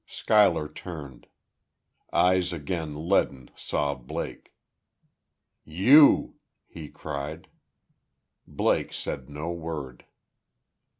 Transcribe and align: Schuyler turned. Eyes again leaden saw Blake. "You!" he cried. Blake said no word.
Schuyler 0.07 0.67
turned. 0.67 1.27
Eyes 2.11 2.51
again 2.51 3.07
leaden 3.07 3.51
saw 3.55 3.93
Blake. 3.93 4.51
"You!" 5.63 6.37
he 6.65 6.89
cried. 6.89 7.47
Blake 8.47 8.93
said 8.93 9.29
no 9.29 9.51
word. 9.51 10.05